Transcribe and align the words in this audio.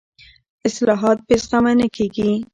اصلاحات 0.67 1.17
بې 1.27 1.35
زغمه 1.43 1.73
نه 1.79 1.87
کېږي 1.95 2.31